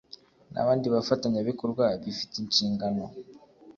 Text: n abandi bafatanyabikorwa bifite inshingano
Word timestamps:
n 0.51 0.55
abandi 0.63 0.85
bafatanyabikorwa 0.95 1.85
bifite 2.03 2.33
inshingano 2.43 3.03